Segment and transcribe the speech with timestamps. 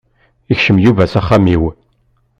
[0.49, 1.63] Yekcem Yuba s axxam-iw.